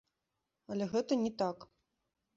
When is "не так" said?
1.27-1.57